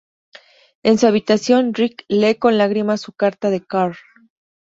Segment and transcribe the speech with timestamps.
[0.81, 3.95] En su habitación, Rick lee con lágrimas su carta de Carl.